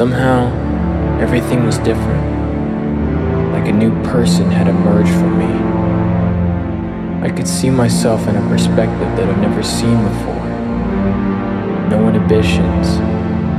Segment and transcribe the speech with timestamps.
[0.00, 0.48] Somehow,
[1.20, 2.24] everything was different.
[3.52, 5.52] Like a new person had emerged from me.
[7.22, 10.48] I could see myself in a perspective that I've never seen before.
[11.90, 12.96] No inhibitions,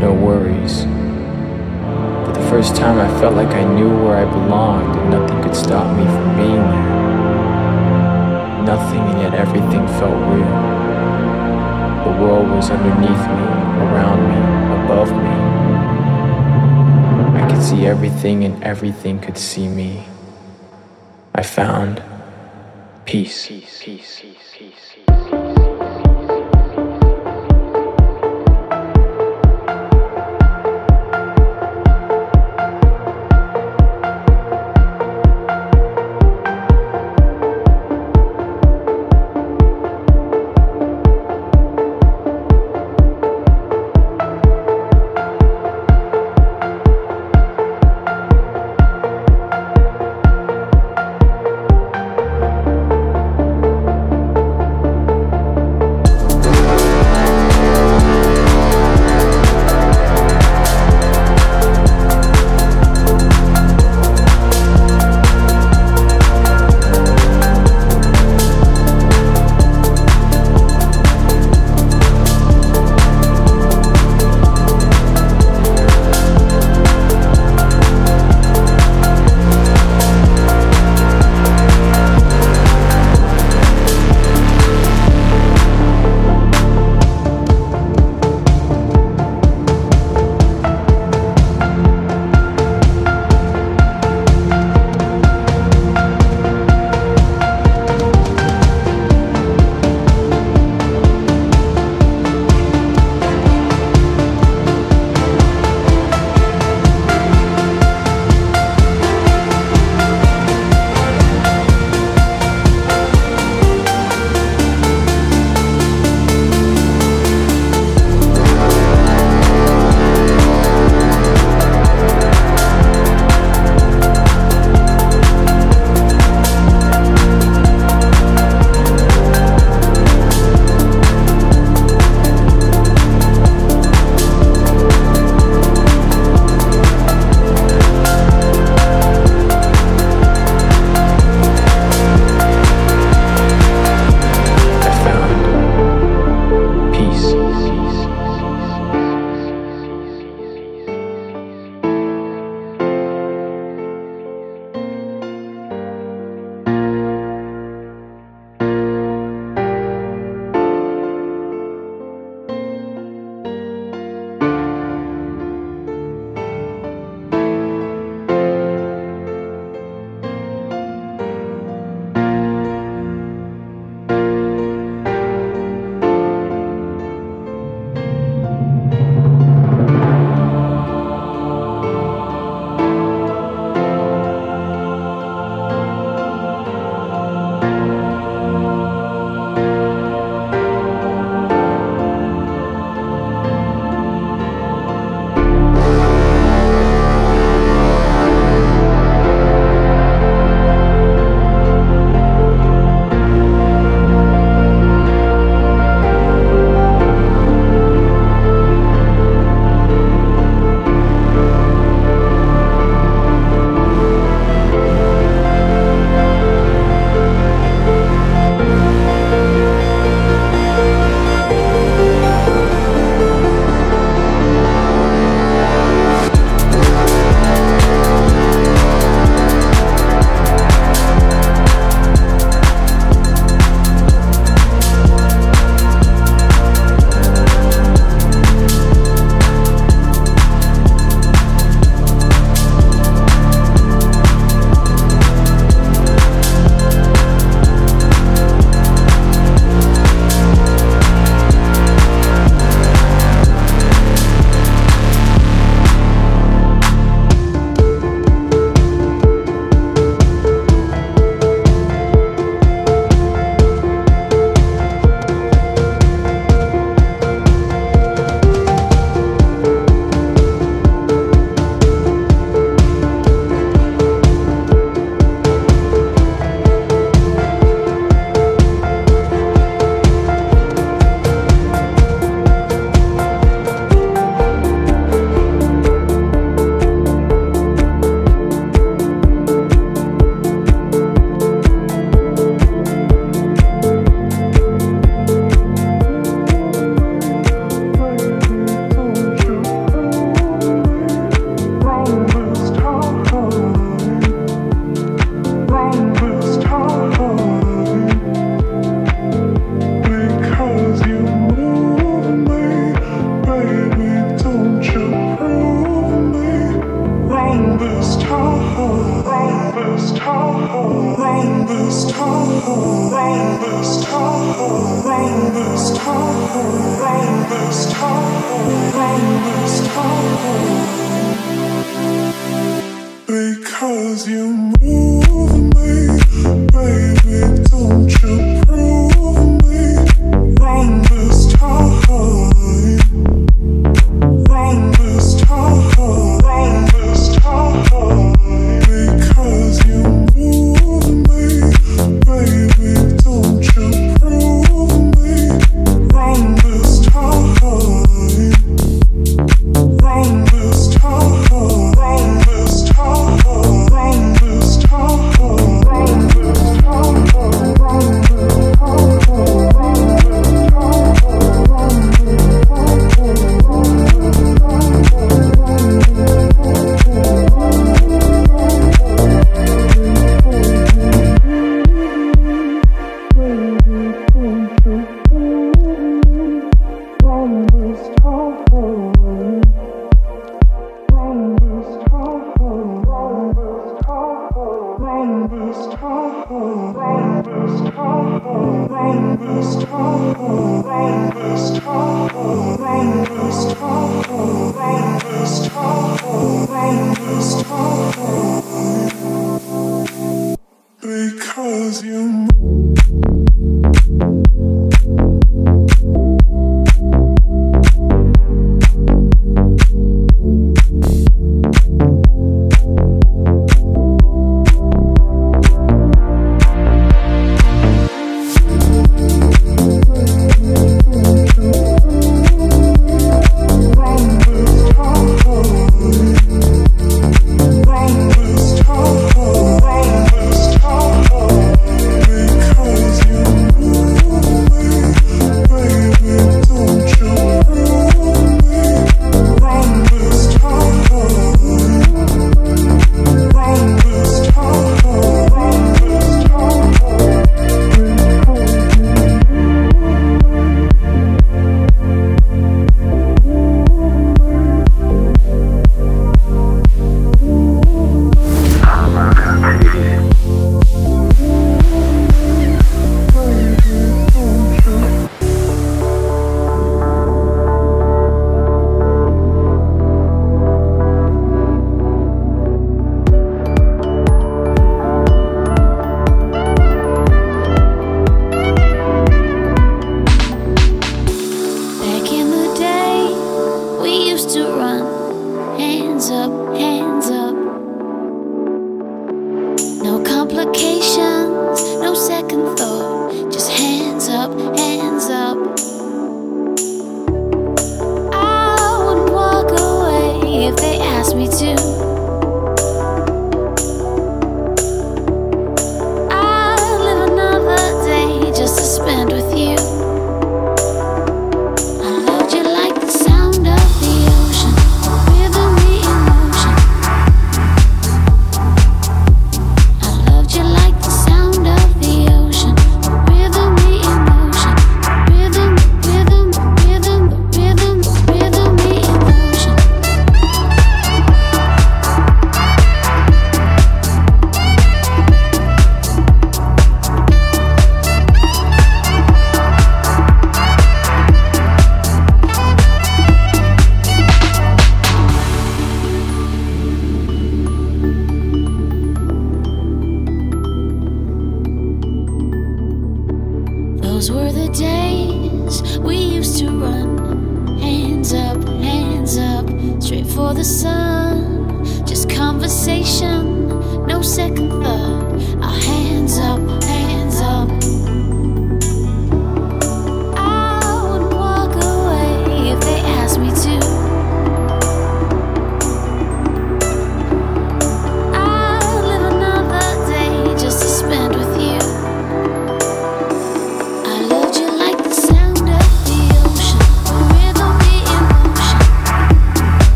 [0.00, 0.84] no worries.
[2.24, 5.54] For the first time, I felt like I knew where I belonged and nothing could
[5.54, 6.92] stop me from being there.
[8.64, 10.56] Nothing, and yet everything felt real.
[12.08, 13.44] The world was underneath me,
[13.84, 14.38] around me,
[14.86, 15.61] above me
[17.62, 20.04] see everything and everything could see me.
[21.34, 22.02] I found
[23.04, 23.46] peace.
[23.46, 24.51] peace, peace, peace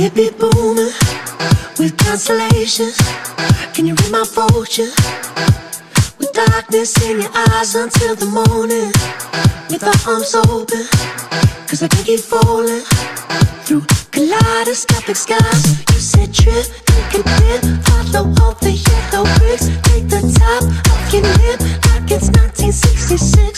[0.00, 0.92] it be booming
[1.78, 2.96] with constellations.
[3.74, 4.92] Can you read my fortune?
[6.18, 8.92] With darkness in your eyes until the morning.
[9.70, 10.86] With our arms open,
[11.66, 12.82] cause I can keep falling
[13.66, 15.64] through kaleidoscopic skies.
[15.92, 19.66] You said trip, take a dip, follow all the yellow bricks.
[19.88, 20.62] Take the top
[20.92, 23.57] off your lip like it's 1966.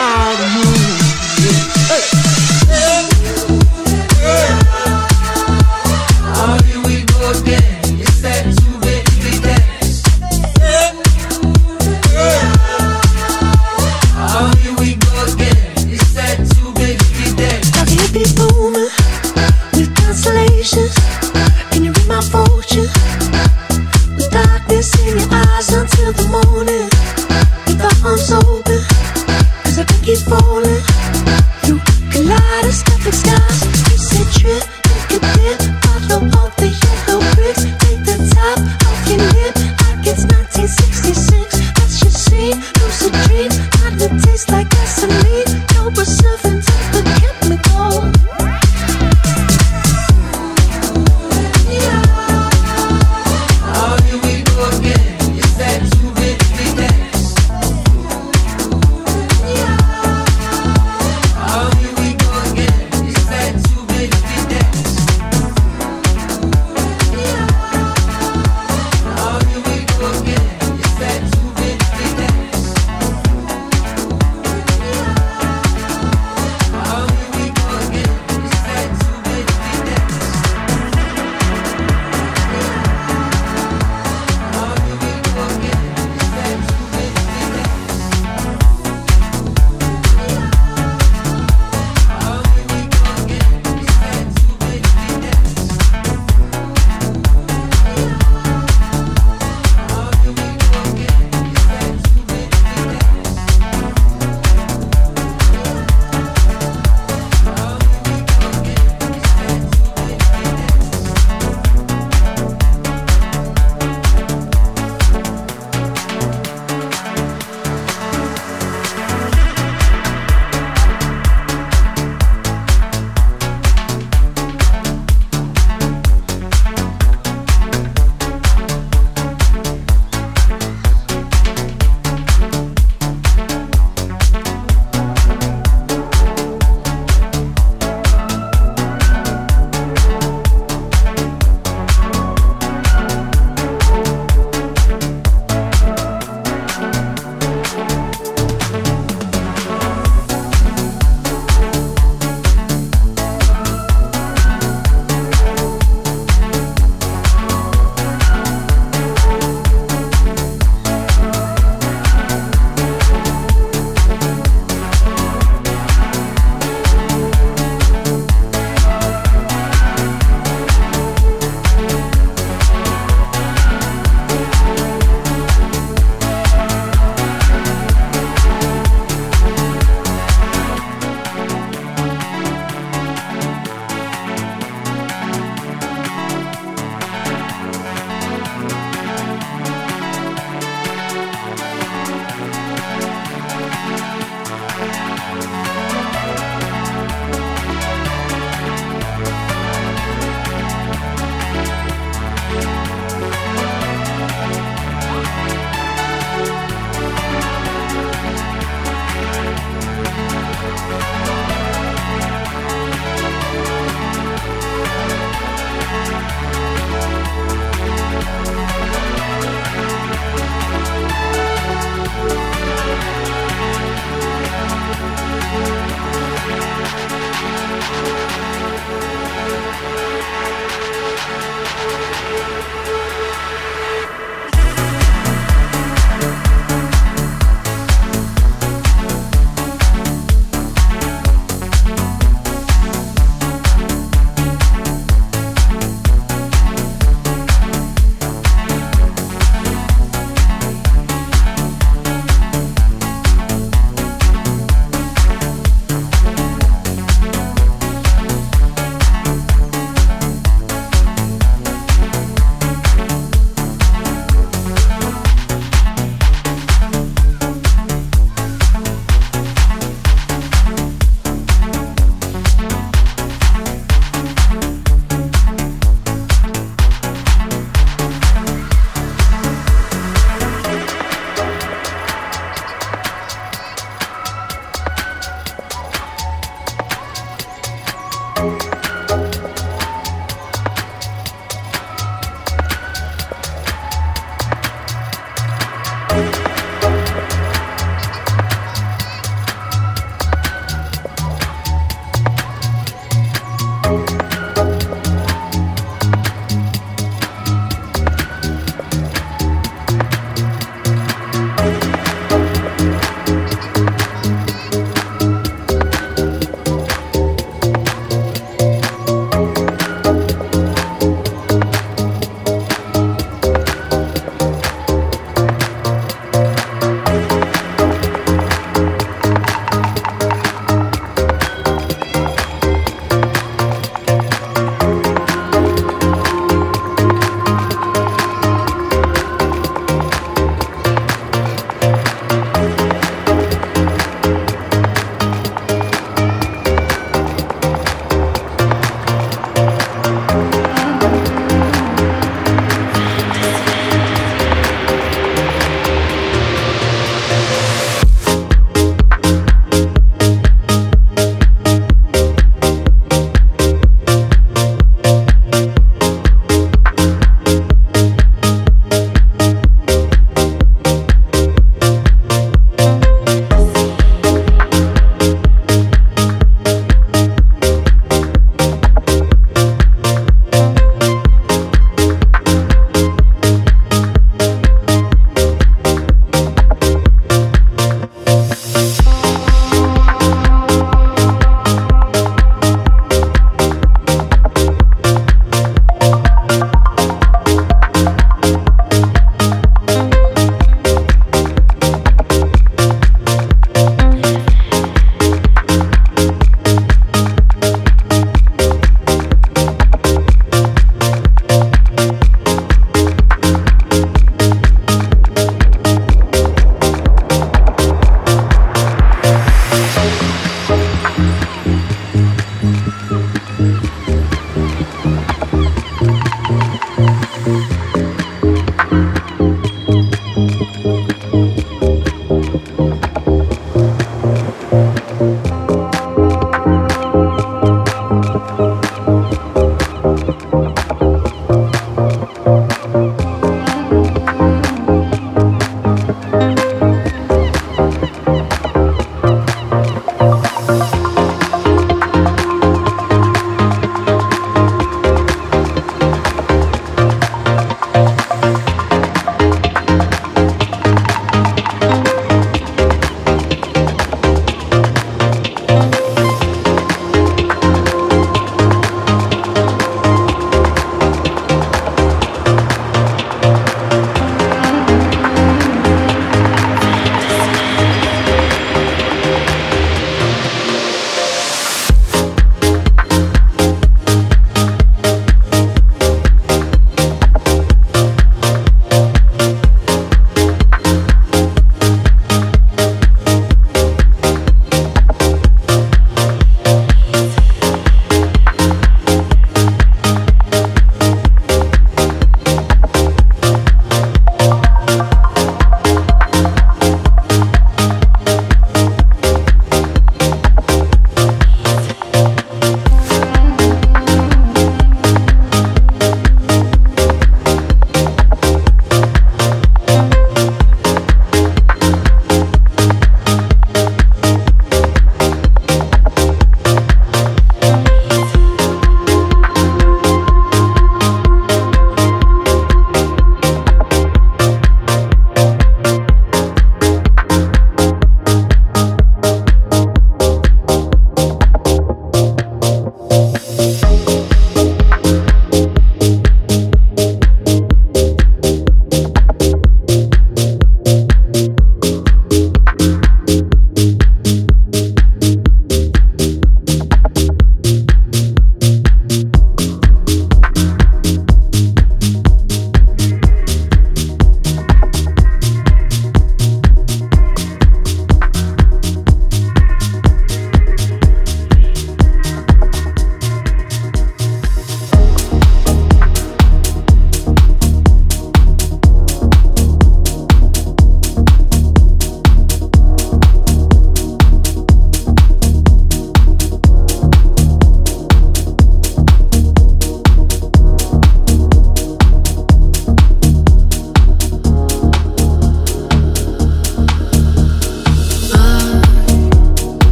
[0.00, 1.00] how to move.
[1.88, 2.19] Hey.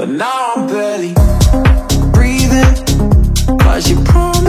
[0.00, 1.12] And now I'm barely
[2.14, 2.64] breathing.
[3.58, 4.39] Cause you promised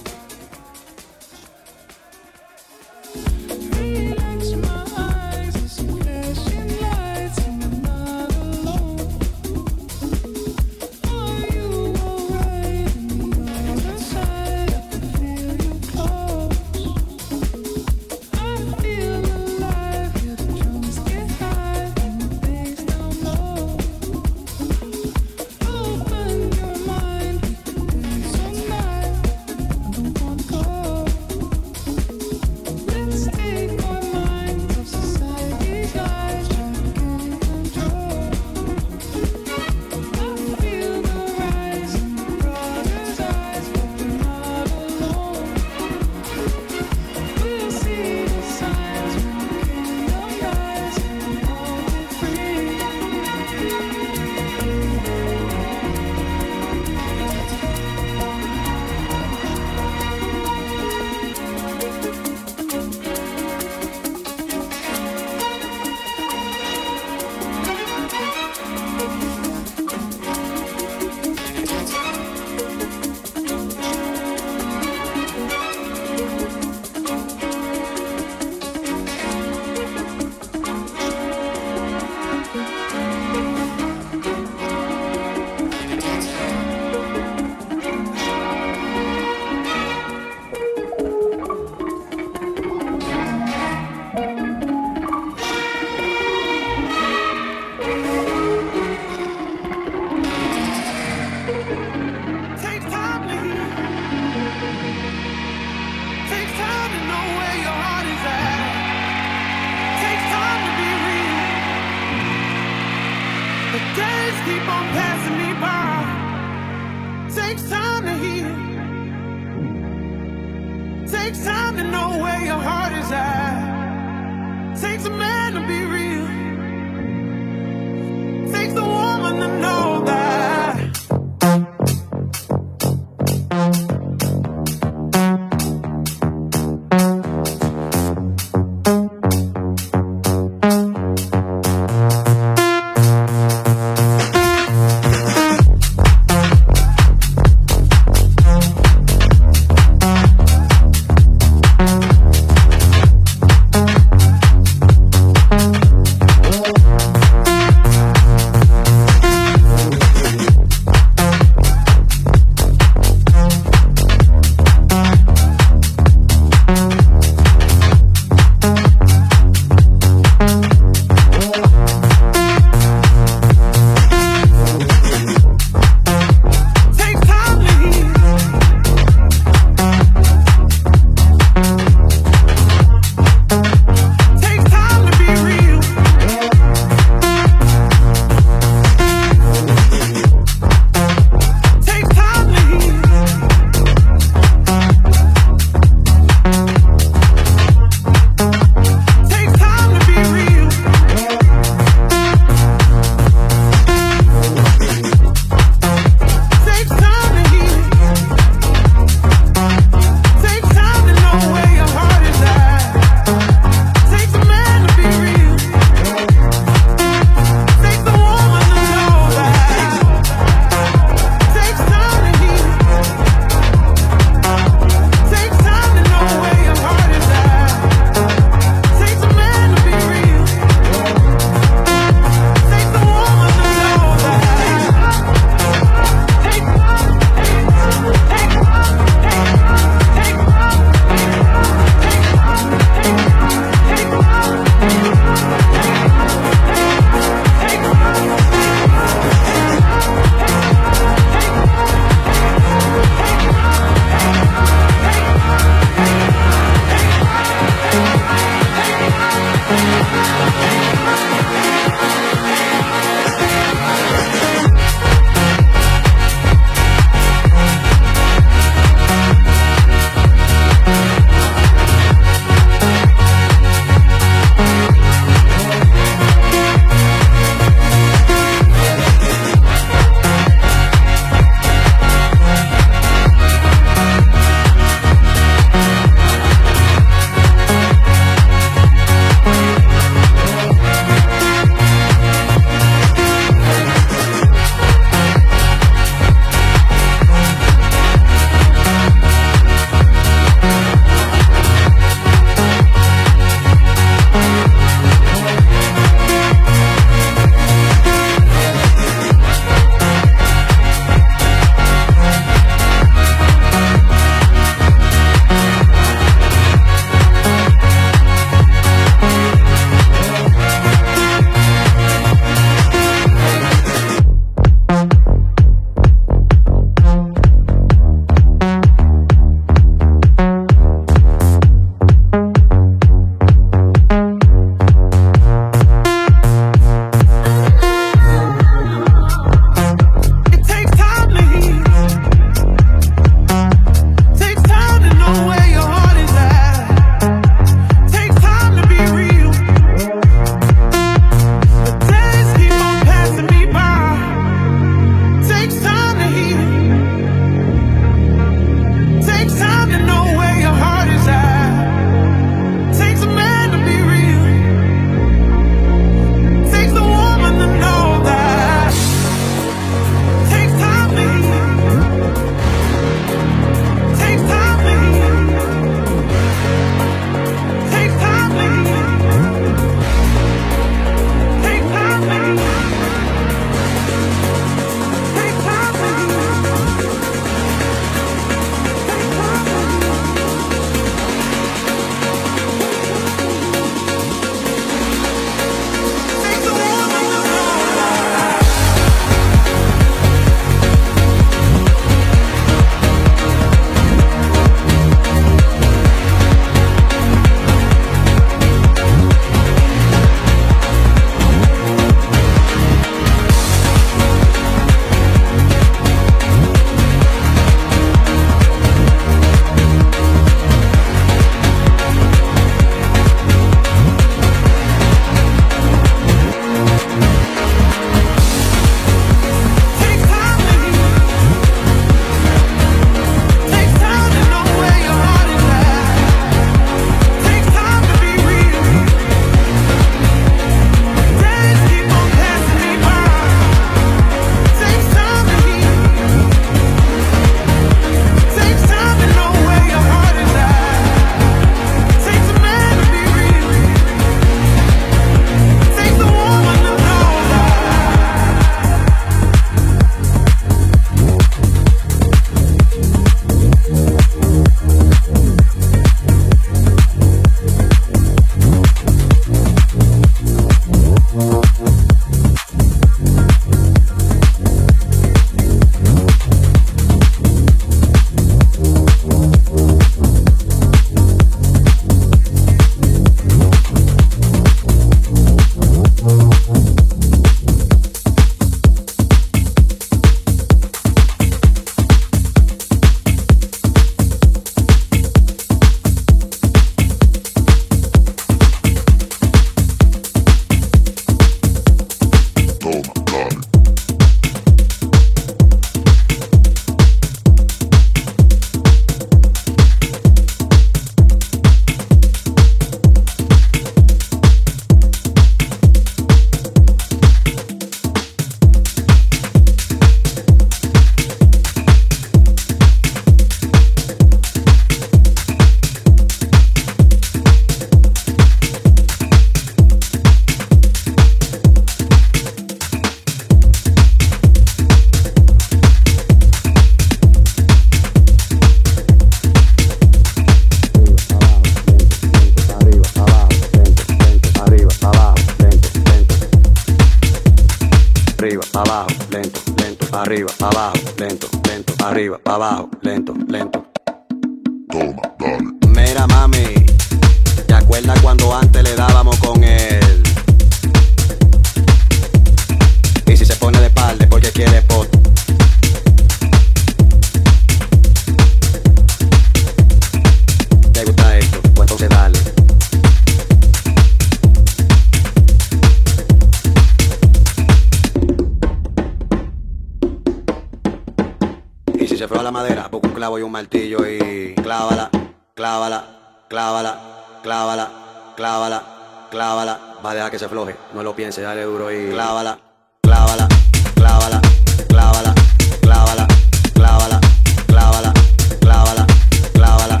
[589.32, 589.80] clávala.
[590.04, 592.58] Va a dejar que se floje, no lo piense, dale duro y clávala,
[593.02, 593.48] clávala,
[593.94, 594.40] clávala,
[594.88, 595.34] clávala,
[595.80, 596.26] clávala,
[596.74, 597.20] clávala,
[597.66, 598.12] clávala,
[598.60, 599.06] clávala,
[599.54, 600.00] clávala.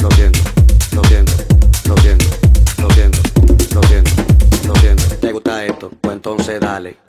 [0.00, 0.38] Lo siento,
[0.92, 1.32] lo siento,
[1.88, 2.24] lo siento,
[2.78, 3.18] lo siento,
[3.74, 4.10] lo siento,
[4.66, 5.16] lo siento.
[5.20, 5.90] ¿Te gusta esto?
[6.00, 7.07] Pues entonces dale.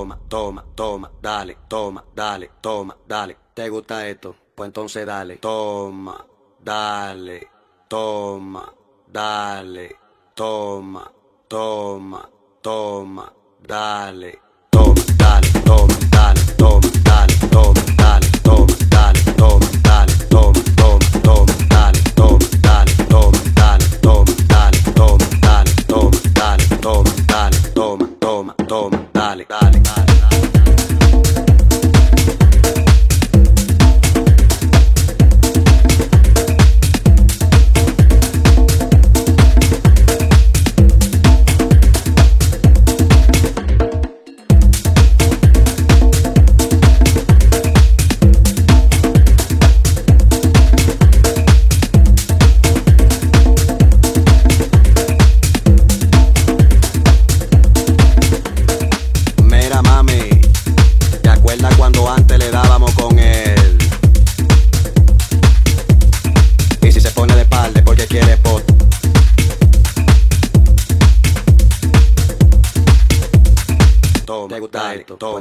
[0.00, 3.36] Toma, toma, toma, dale, toma, dale, toma, dale.
[3.52, 4.34] ¿Te gusta esto?
[4.54, 5.36] Pues entonces dale.
[5.36, 6.24] Toma,
[6.58, 7.48] dale,
[7.86, 8.72] toma,
[9.06, 9.96] dale,
[10.34, 11.10] toma,
[11.48, 12.28] toma,
[12.62, 13.30] toma,
[13.60, 14.40] dale.
[14.70, 21.54] Toma, dale, toma, dale, toma, dale, toma, dale, toma, dale, toma, dale, toma, toma, toma,
[21.68, 28.54] dale, toma, dale, toma, dale, toma, dale, toma, dale, toma, dale, toma, dale, toma, toma,
[28.66, 29.69] toma, dale, dale.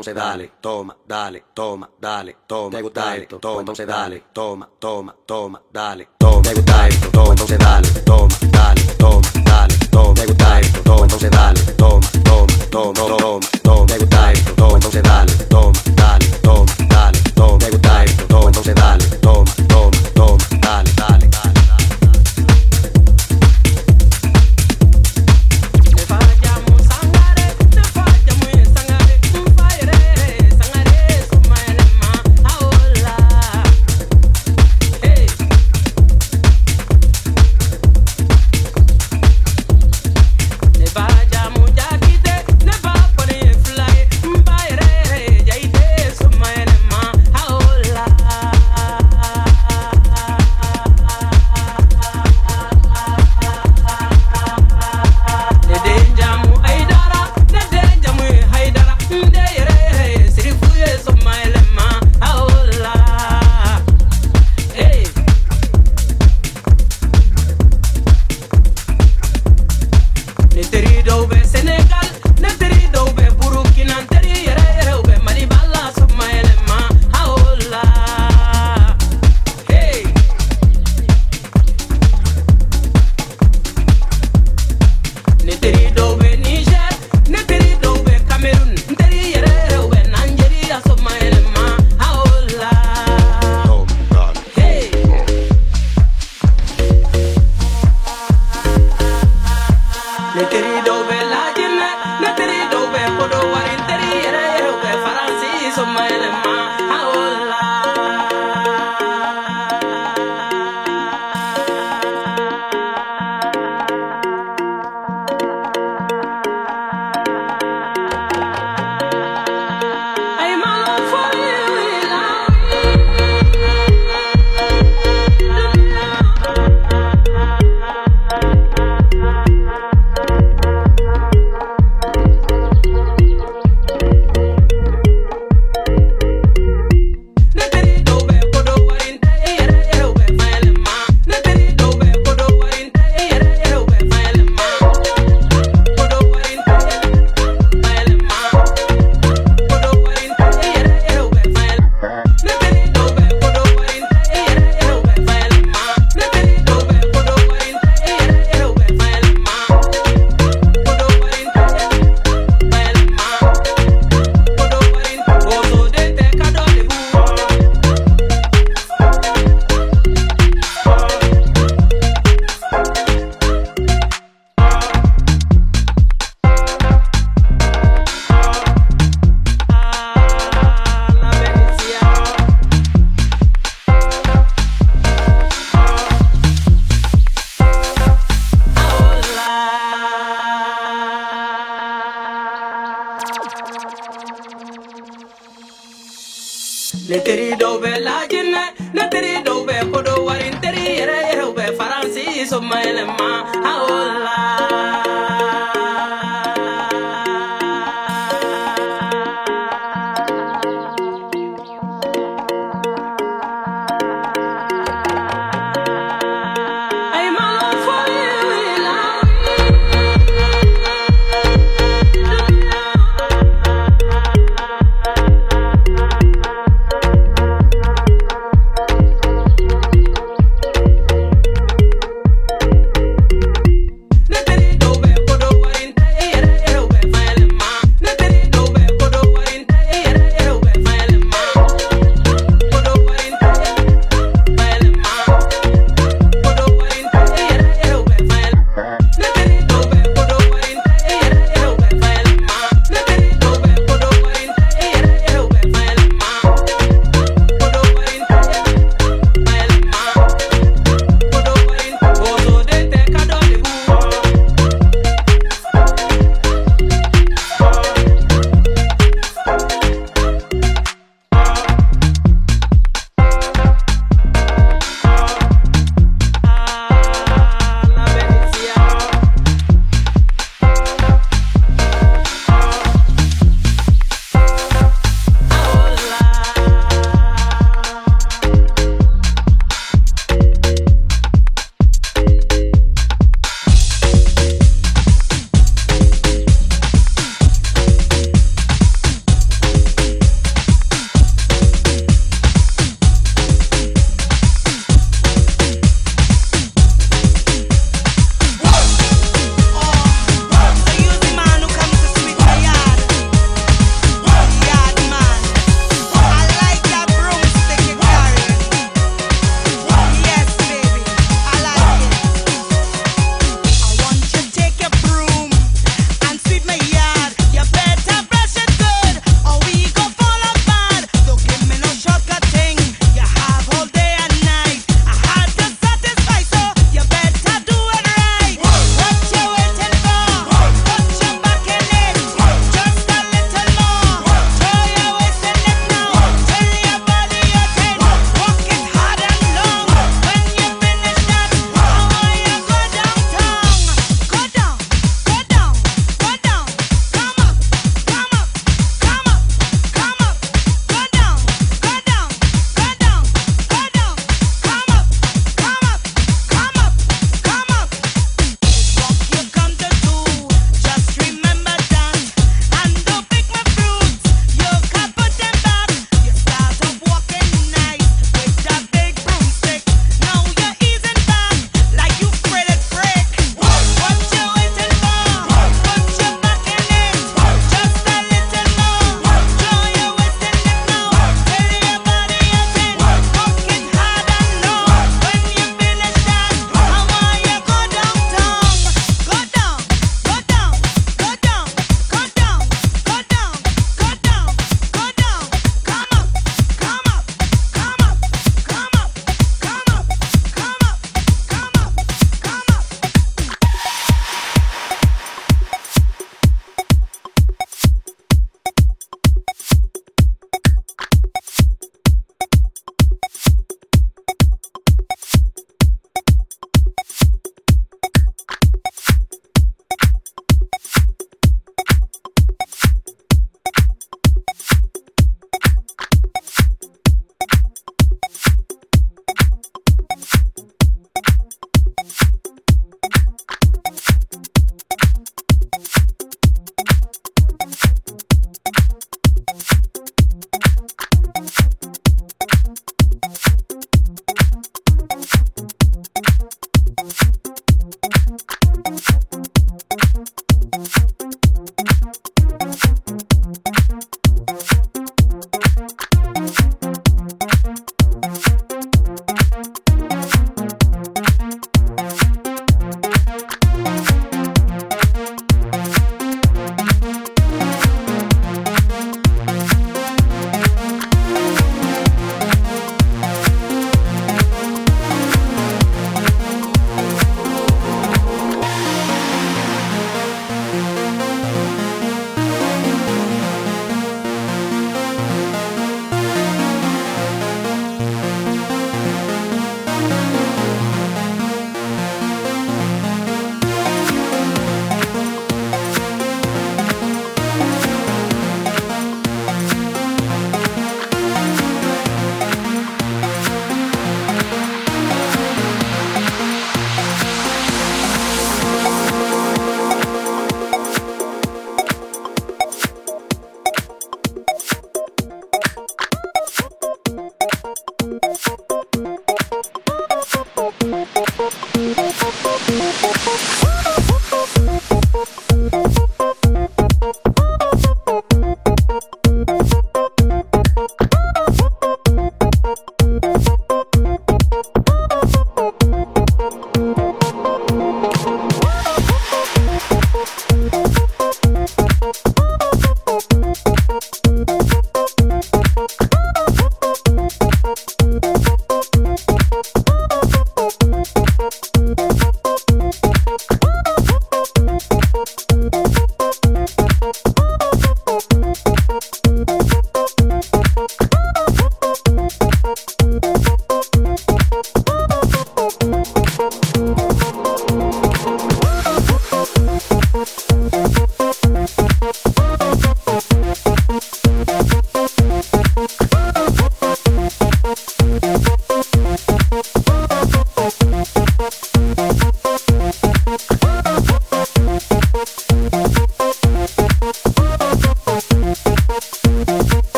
[0.00, 3.38] Entonces dale, toma, dale, toma, dale, toma, ¿te gusta esto?
[3.38, 7.10] Toma, entonces dale, toma, toma, toma, dale, toma, ¿te gusta esto?
[7.10, 10.82] Toma, entonces dale, toma, dale, toma, dale, toma, ¿te gusta esto?
[10.84, 14.54] Toma, entonces dale, toma, toma, toma, toma, toma, ¿te gusta esto?
[14.54, 18.26] Toma, entonces dale, toma, dale, toma, dale, toma, ¿te gusta esto?
[18.26, 21.09] Toma, entonces dale, toma, toma, toma, dale, dale,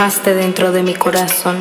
[0.00, 1.58] Dentro de mi corazón.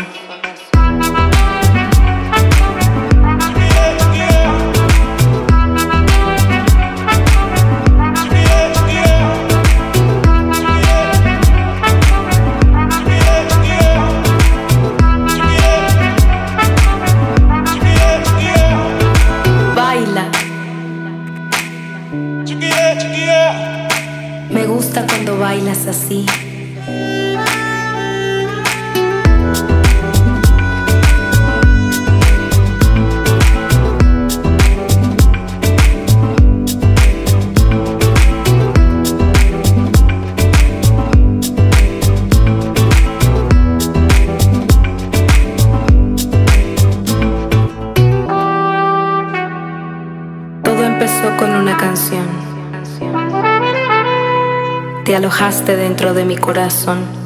[56.14, 57.19] De mi corazón.